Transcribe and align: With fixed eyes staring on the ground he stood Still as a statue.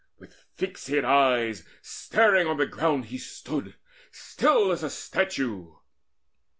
With 0.17 0.33
fixed 0.55 0.89
eyes 0.89 1.63
staring 1.83 2.47
on 2.47 2.57
the 2.57 2.65
ground 2.65 3.05
he 3.05 3.19
stood 3.19 3.75
Still 4.09 4.71
as 4.71 4.81
a 4.81 4.89
statue. 4.89 5.75